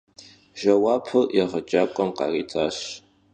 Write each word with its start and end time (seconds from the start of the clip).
Jjeuapır 0.59 1.25
yêğecak'uem 1.35 2.11
kharitaş. 2.17 2.77